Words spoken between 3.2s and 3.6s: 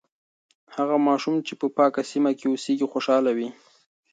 وي.